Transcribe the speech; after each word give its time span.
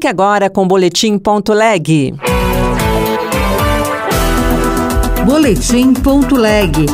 Fique 0.00 0.08
agora 0.08 0.48
com 0.48 0.62
o 0.62 0.66
Boletim.leg. 0.66 2.14
Boletim.leg. 5.26 6.86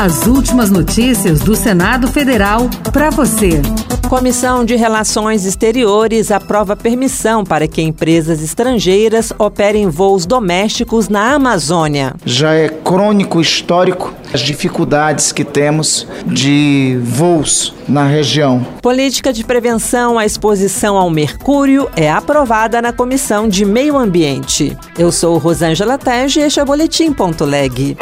As 0.00 0.26
últimas 0.26 0.70
notícias 0.70 1.40
do 1.40 1.54
Senado 1.54 2.08
Federal 2.08 2.70
para 2.90 3.10
você. 3.10 3.60
Comissão 4.08 4.64
de 4.64 4.76
Relações 4.76 5.44
Exteriores 5.44 6.30
aprova 6.30 6.76
permissão 6.76 7.44
para 7.44 7.66
que 7.66 7.82
empresas 7.82 8.40
estrangeiras 8.40 9.32
operem 9.36 9.88
voos 9.88 10.24
domésticos 10.24 11.08
na 11.08 11.34
Amazônia. 11.34 12.14
Já 12.24 12.54
é 12.54 12.68
crônico 12.68 13.40
histórico 13.40 14.14
as 14.32 14.40
dificuldades 14.40 15.32
que 15.32 15.44
temos 15.44 16.06
de 16.24 16.98
voos 17.02 17.74
na 17.88 18.04
região. 18.06 18.64
Política 18.80 19.32
de 19.32 19.42
prevenção 19.44 20.18
à 20.18 20.24
exposição 20.24 20.96
ao 20.96 21.10
mercúrio 21.10 21.88
é 21.96 22.10
aprovada 22.10 22.80
na 22.80 22.92
Comissão 22.92 23.48
de 23.48 23.64
Meio 23.64 23.96
Ambiente. 23.96 24.76
Eu 24.96 25.10
sou 25.10 25.36
Rosângela 25.36 25.98
Tege 25.98 26.40
e 26.40 26.42
este 26.44 26.60
é 26.60 26.62
o 26.62 26.66
Boletim.leg. 26.66 27.96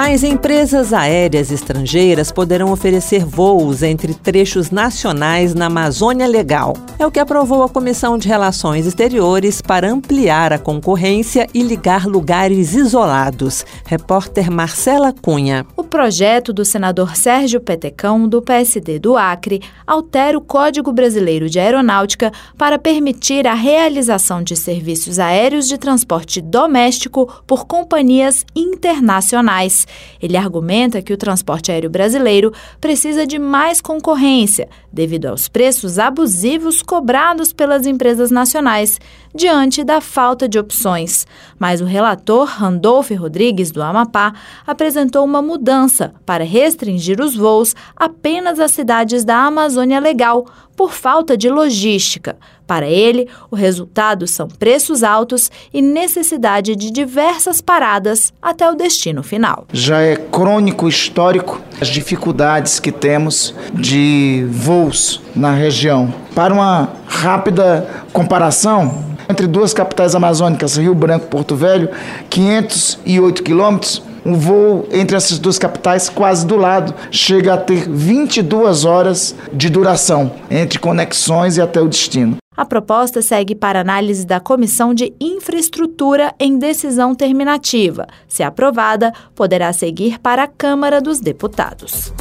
As 0.00 0.22
empresas 0.22 0.92
aéreas 0.92 1.50
estrangeiras 1.50 2.30
poderão 2.30 2.70
oferecer 2.70 3.24
voos 3.24 3.82
entre 3.82 4.14
trechos 4.14 4.70
nacionais 4.70 5.54
na 5.54 5.66
Amazônia 5.66 6.24
Legal. 6.28 6.74
É 7.00 7.04
o 7.04 7.10
que 7.10 7.18
aprovou 7.18 7.64
a 7.64 7.68
Comissão 7.68 8.16
de 8.16 8.28
Relações 8.28 8.86
Exteriores 8.86 9.60
para 9.60 9.90
ampliar 9.90 10.52
a 10.52 10.58
concorrência 10.58 11.48
e 11.52 11.64
ligar 11.64 12.06
lugares 12.06 12.74
isolados. 12.76 13.66
Repórter 13.84 14.52
Marcela 14.52 15.12
Cunha. 15.12 15.66
O 15.76 15.82
projeto 15.82 16.52
do 16.52 16.64
senador 16.64 17.16
Sérgio 17.16 17.60
Petecão, 17.60 18.28
do 18.28 18.40
PSD 18.40 19.00
do 19.00 19.16
Acre, 19.16 19.60
altera 19.84 20.38
o 20.38 20.40
Código 20.40 20.92
Brasileiro 20.92 21.50
de 21.50 21.58
Aeronáutica 21.58 22.30
para 22.56 22.78
permitir 22.78 23.48
a 23.48 23.54
realização 23.54 24.44
de 24.44 24.54
serviços 24.54 25.18
aéreos 25.18 25.66
de 25.66 25.76
transporte 25.76 26.40
doméstico 26.40 27.28
por 27.44 27.66
companhias 27.66 28.46
internacionais. 28.54 29.87
Ele 30.20 30.36
argumenta 30.36 31.02
que 31.02 31.12
o 31.12 31.16
transporte 31.16 31.70
aéreo 31.70 31.90
brasileiro 31.90 32.52
precisa 32.80 33.26
de 33.26 33.38
mais 33.38 33.80
concorrência, 33.80 34.68
devido 34.92 35.26
aos 35.26 35.48
preços 35.48 35.98
abusivos 35.98 36.82
cobrados 36.82 37.52
pelas 37.52 37.86
empresas 37.86 38.30
nacionais, 38.30 39.00
diante 39.34 39.84
da 39.84 40.00
falta 40.00 40.48
de 40.48 40.58
opções. 40.58 41.26
Mas 41.58 41.80
o 41.80 41.84
relator 41.84 42.46
Randolph 42.46 43.10
Rodrigues, 43.10 43.70
do 43.70 43.82
Amapá, 43.82 44.32
apresentou 44.66 45.24
uma 45.24 45.42
mudança 45.42 46.14
para 46.24 46.44
restringir 46.44 47.20
os 47.20 47.36
voos 47.36 47.74
apenas 47.96 48.58
às 48.58 48.72
cidades 48.72 49.24
da 49.24 49.36
Amazônia 49.36 50.00
Legal, 50.00 50.46
por 50.76 50.92
falta 50.92 51.36
de 51.36 51.50
logística. 51.50 52.38
Para 52.68 52.86
ele, 52.86 53.26
o 53.50 53.56
resultado 53.56 54.26
são 54.26 54.46
preços 54.46 55.02
altos 55.02 55.50
e 55.72 55.80
necessidade 55.80 56.76
de 56.76 56.90
diversas 56.90 57.62
paradas 57.62 58.30
até 58.42 58.70
o 58.70 58.74
destino 58.74 59.22
final. 59.22 59.64
Já 59.72 60.02
é 60.02 60.16
crônico 60.16 60.86
histórico 60.86 61.62
as 61.80 61.88
dificuldades 61.88 62.78
que 62.78 62.92
temos 62.92 63.54
de 63.72 64.46
voos 64.50 65.22
na 65.34 65.54
região. 65.54 66.12
Para 66.34 66.52
uma 66.52 66.90
rápida 67.06 67.88
comparação, 68.12 69.02
entre 69.30 69.46
duas 69.46 69.72
capitais 69.72 70.14
amazônicas, 70.14 70.76
Rio 70.76 70.94
Branco 70.94 71.24
e 71.24 71.28
Porto 71.28 71.56
Velho, 71.56 71.88
508 72.28 73.42
quilômetros, 73.42 74.02
um 74.26 74.34
voo 74.34 74.86
entre 74.92 75.16
essas 75.16 75.38
duas 75.38 75.58
capitais 75.58 76.10
quase 76.10 76.46
do 76.46 76.56
lado 76.56 76.94
chega 77.10 77.54
a 77.54 77.56
ter 77.56 77.88
22 77.88 78.84
horas 78.84 79.34
de 79.50 79.70
duração 79.70 80.32
entre 80.50 80.78
conexões 80.78 81.56
e 81.56 81.62
até 81.62 81.80
o 81.80 81.88
destino. 81.88 82.36
A 82.58 82.64
proposta 82.64 83.22
segue 83.22 83.54
para 83.54 83.80
análise 83.80 84.26
da 84.26 84.40
Comissão 84.40 84.92
de 84.92 85.14
Infraestrutura 85.20 86.34
em 86.40 86.58
decisão 86.58 87.14
terminativa. 87.14 88.04
Se 88.26 88.42
aprovada, 88.42 89.12
poderá 89.32 89.72
seguir 89.72 90.18
para 90.18 90.42
a 90.42 90.48
Câmara 90.48 91.00
dos 91.00 91.20
Deputados. 91.20 92.12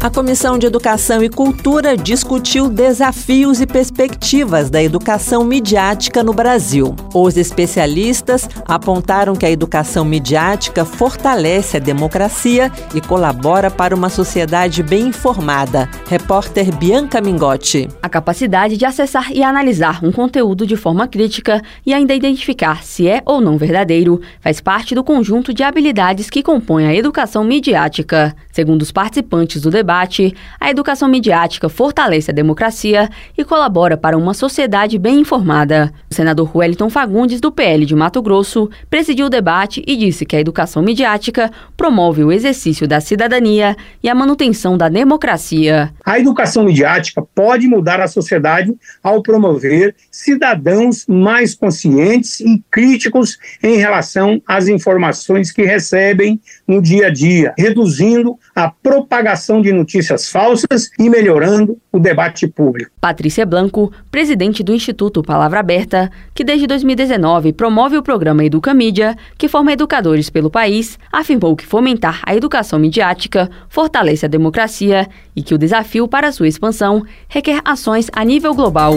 A 0.00 0.08
Comissão 0.08 0.56
de 0.56 0.64
Educação 0.64 1.24
e 1.24 1.28
Cultura 1.28 1.96
discutiu 1.96 2.70
desafios 2.70 3.60
e 3.60 3.66
perspectivas 3.66 4.70
da 4.70 4.80
educação 4.80 5.44
midiática 5.44 6.22
no 6.22 6.32
Brasil. 6.32 6.94
Os 7.12 7.36
especialistas 7.36 8.48
apontaram 8.64 9.34
que 9.34 9.44
a 9.44 9.50
educação 9.50 10.04
midiática 10.04 10.84
fortalece 10.84 11.76
a 11.76 11.80
democracia 11.80 12.70
e 12.94 13.00
colabora 13.00 13.72
para 13.72 13.94
uma 13.94 14.08
sociedade 14.08 14.84
bem 14.84 15.08
informada. 15.08 15.90
Repórter 16.08 16.74
Bianca 16.76 17.20
Mingotti. 17.20 17.88
A 18.00 18.08
capacidade 18.08 18.76
de 18.76 18.86
acessar 18.86 19.32
e 19.32 19.42
analisar 19.42 20.02
um 20.04 20.12
conteúdo 20.12 20.64
de 20.64 20.76
forma 20.76 21.08
crítica 21.08 21.60
e 21.84 21.92
ainda 21.92 22.14
identificar 22.14 22.84
se 22.84 23.08
é 23.08 23.20
ou 23.26 23.40
não 23.40 23.58
verdadeiro 23.58 24.20
faz 24.40 24.60
parte 24.60 24.94
do 24.94 25.02
conjunto 25.02 25.52
de 25.52 25.64
habilidades 25.64 26.30
que 26.30 26.42
compõem 26.42 26.86
a 26.86 26.94
educação 26.94 27.42
midiática. 27.42 28.34
Segundo 28.52 28.82
os 28.82 28.92
participantes 28.92 29.57
do 29.60 29.70
debate, 29.70 30.34
a 30.60 30.70
educação 30.70 31.08
midiática 31.08 31.68
fortalece 31.68 32.30
a 32.30 32.34
democracia 32.34 33.08
e 33.36 33.44
colabora 33.44 33.96
para 33.96 34.16
uma 34.16 34.34
sociedade 34.34 34.98
bem 34.98 35.20
informada. 35.20 35.92
O 36.10 36.14
senador 36.14 36.56
Wellington 36.56 36.90
Fagundes, 36.90 37.40
do 37.40 37.52
PL 37.52 37.86
de 37.86 37.94
Mato 37.94 38.20
Grosso, 38.22 38.70
presidiu 38.90 39.26
o 39.26 39.30
debate 39.30 39.82
e 39.86 39.96
disse 39.96 40.24
que 40.26 40.36
a 40.36 40.40
educação 40.40 40.82
midiática 40.82 41.50
promove 41.76 42.24
o 42.24 42.32
exercício 42.32 42.86
da 42.86 43.00
cidadania 43.00 43.76
e 44.02 44.08
a 44.08 44.14
manutenção 44.14 44.76
da 44.76 44.88
democracia. 44.88 45.92
A 46.04 46.18
educação 46.18 46.64
midiática 46.64 47.22
pode 47.34 47.66
mudar 47.66 48.00
a 48.00 48.08
sociedade 48.08 48.74
ao 49.02 49.22
promover 49.22 49.94
cidadãos 50.10 51.06
mais 51.06 51.54
conscientes 51.54 52.40
e 52.40 52.62
críticos 52.70 53.38
em 53.62 53.76
relação 53.76 54.42
às 54.46 54.68
informações 54.68 55.50
que 55.50 55.62
recebem 55.62 56.40
no 56.66 56.82
dia 56.82 57.06
a 57.06 57.10
dia, 57.10 57.54
reduzindo 57.56 58.38
a 58.54 58.70
propagação 58.70 59.37
de 59.60 59.72
notícias 59.72 60.30
falsas 60.30 60.90
e 60.98 61.08
melhorando 61.08 61.78
o 61.92 61.98
debate 61.98 62.46
público. 62.46 62.90
Patrícia 63.00 63.46
Blanco, 63.46 63.92
presidente 64.10 64.62
do 64.62 64.74
Instituto 64.74 65.22
Palavra 65.22 65.60
Aberta, 65.60 66.10
que 66.34 66.44
desde 66.44 66.66
2019 66.66 67.52
promove 67.52 67.96
o 67.96 68.02
programa 68.02 68.44
Educa 68.44 68.74
Mídia, 68.74 69.16
que 69.36 69.48
forma 69.48 69.72
educadores 69.72 70.30
pelo 70.30 70.50
país, 70.50 70.98
afirmou 71.12 71.56
que 71.56 71.66
fomentar 71.66 72.20
a 72.24 72.34
educação 72.34 72.78
midiática 72.78 73.50
fortalece 73.68 74.26
a 74.26 74.28
democracia 74.28 75.08
e 75.34 75.42
que 75.42 75.54
o 75.54 75.58
desafio 75.58 76.08
para 76.08 76.32
sua 76.32 76.48
expansão 76.48 77.04
requer 77.28 77.60
ações 77.64 78.08
a 78.12 78.24
nível 78.24 78.54
global. 78.54 78.94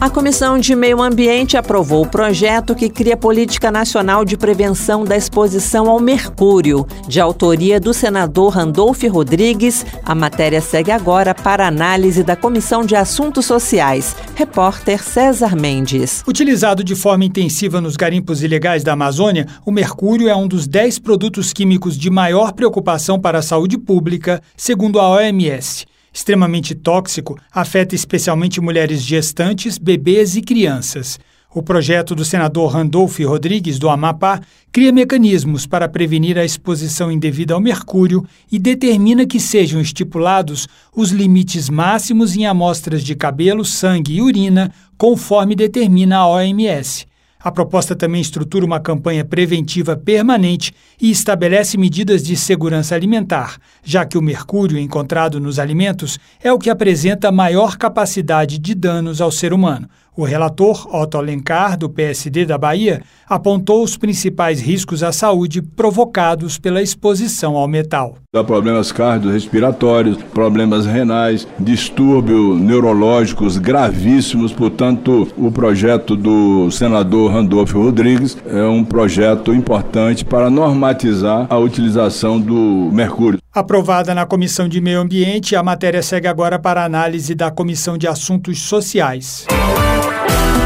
A 0.00 0.08
Comissão 0.08 0.58
de 0.58 0.74
Meio 0.74 1.02
Ambiente 1.02 1.58
aprovou 1.58 2.04
o 2.04 2.08
projeto 2.08 2.74
que 2.74 2.88
cria 2.88 3.18
política 3.18 3.70
nacional 3.70 4.24
de 4.24 4.34
prevenção 4.34 5.04
da 5.04 5.14
exposição 5.14 5.90
ao 5.90 6.00
mercúrio, 6.00 6.86
de 7.06 7.20
autoria 7.20 7.78
do 7.78 7.92
senador 7.92 8.54
Randolph 8.54 9.02
Rodrigues. 9.02 9.84
A 10.02 10.14
matéria 10.14 10.62
segue 10.62 10.90
agora 10.90 11.34
para 11.34 11.66
análise 11.66 12.24
da 12.24 12.34
Comissão 12.34 12.82
de 12.82 12.96
Assuntos 12.96 13.44
Sociais. 13.44 14.16
Repórter 14.34 15.04
César 15.04 15.54
Mendes. 15.54 16.24
Utilizado 16.26 16.82
de 16.82 16.94
forma 16.94 17.26
intensiva 17.26 17.78
nos 17.78 17.94
garimpos 17.94 18.42
ilegais 18.42 18.82
da 18.82 18.94
Amazônia, 18.94 19.46
o 19.66 19.70
mercúrio 19.70 20.30
é 20.30 20.34
um 20.34 20.48
dos 20.48 20.66
10 20.66 20.98
produtos 21.00 21.52
químicos 21.52 21.94
de 21.98 22.08
maior 22.08 22.52
preocupação 22.52 23.20
para 23.20 23.40
a 23.40 23.42
saúde 23.42 23.76
pública, 23.76 24.40
segundo 24.56 24.98
a 24.98 25.10
OMS 25.10 25.89
extremamente 26.12 26.74
tóxico, 26.74 27.38
afeta 27.52 27.94
especialmente 27.94 28.60
mulheres 28.60 29.02
gestantes, 29.02 29.78
bebês 29.78 30.36
e 30.36 30.42
crianças. 30.42 31.18
O 31.52 31.64
projeto 31.64 32.14
do 32.14 32.24
senador 32.24 32.70
Randolph 32.70 33.18
Rodrigues, 33.20 33.76
do 33.76 33.88
Amapá, 33.88 34.40
cria 34.70 34.92
mecanismos 34.92 35.66
para 35.66 35.88
prevenir 35.88 36.38
a 36.38 36.44
exposição 36.44 37.10
indevida 37.10 37.54
ao 37.54 37.60
mercúrio 37.60 38.24
e 38.52 38.56
determina 38.56 39.26
que 39.26 39.40
sejam 39.40 39.80
estipulados 39.80 40.68
os 40.94 41.10
limites 41.10 41.68
máximos 41.68 42.36
em 42.36 42.46
amostras 42.46 43.02
de 43.02 43.16
cabelo, 43.16 43.64
sangue 43.64 44.14
e 44.14 44.22
urina, 44.22 44.72
conforme 44.96 45.56
determina 45.56 46.18
a 46.18 46.28
OMS. 46.28 47.09
A 47.42 47.50
proposta 47.50 47.96
também 47.96 48.20
estrutura 48.20 48.66
uma 48.66 48.78
campanha 48.78 49.24
preventiva 49.24 49.96
permanente 49.96 50.74
e 51.00 51.10
estabelece 51.10 51.78
medidas 51.78 52.22
de 52.22 52.36
segurança 52.36 52.94
alimentar, 52.94 53.56
já 53.82 54.04
que 54.04 54.18
o 54.18 54.22
mercúrio 54.22 54.78
encontrado 54.78 55.40
nos 55.40 55.58
alimentos 55.58 56.18
é 56.42 56.52
o 56.52 56.58
que 56.58 56.68
apresenta 56.68 57.32
maior 57.32 57.78
capacidade 57.78 58.58
de 58.58 58.74
danos 58.74 59.22
ao 59.22 59.32
ser 59.32 59.54
humano. 59.54 59.88
O 60.16 60.24
relator 60.24 60.88
Otto 60.92 61.18
Alencar, 61.18 61.78
do 61.78 61.88
PSD 61.88 62.44
da 62.44 62.58
Bahia, 62.58 63.00
apontou 63.28 63.82
os 63.82 63.96
principais 63.96 64.60
riscos 64.60 65.04
à 65.04 65.12
saúde 65.12 65.62
provocados 65.62 66.58
pela 66.58 66.82
exposição 66.82 67.56
ao 67.56 67.68
metal. 67.68 68.16
Há 68.34 68.42
problemas 68.42 68.90
cardiorrespiratórios, 68.90 70.16
problemas 70.34 70.84
renais, 70.84 71.46
distúrbios 71.58 72.60
neurológicos 72.60 73.56
gravíssimos. 73.56 74.52
Portanto, 74.52 75.28
o 75.36 75.52
projeto 75.52 76.16
do 76.16 76.70
senador 76.72 77.32
Randolfo 77.32 77.80
Rodrigues 77.80 78.36
é 78.46 78.64
um 78.64 78.84
projeto 78.84 79.54
importante 79.54 80.24
para 80.24 80.50
normatizar 80.50 81.46
a 81.48 81.56
utilização 81.56 82.40
do 82.40 82.90
mercúrio. 82.92 83.38
Aprovada 83.52 84.14
na 84.14 84.26
Comissão 84.26 84.68
de 84.68 84.80
Meio 84.80 85.00
Ambiente, 85.00 85.56
a 85.56 85.62
matéria 85.62 86.02
segue 86.02 86.28
agora 86.28 86.58
para 86.58 86.84
análise 86.84 87.34
da 87.34 87.50
Comissão 87.50 87.98
de 87.98 88.06
Assuntos 88.06 88.60
Sociais. 88.60 89.46